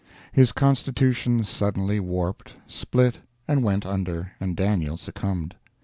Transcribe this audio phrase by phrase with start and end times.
[0.31, 5.55] His constitution suddenly warped, split and went under, and Daniel succumbed.